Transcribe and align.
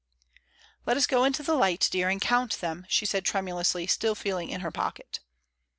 "Let 0.87 0.97
us 0.97 1.05
go 1.05 1.29
to 1.29 1.43
the 1.43 1.53
light, 1.53 1.87
dear, 1.91 2.09
and 2.09 2.19
count 2.19 2.53
them," 2.59 2.87
she 2.89 3.05
said 3.05 3.23
tremulously, 3.23 3.85
still 3.85 4.15
feeling 4.15 4.49
in 4.49 4.61
her 4.61 4.71
pocket. 4.71 5.19